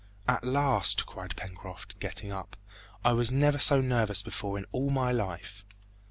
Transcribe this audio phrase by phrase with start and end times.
[0.27, 2.57] "At last!" cried Pencroft, getting up;
[3.05, 5.63] "I was never so nervous before in all my life!"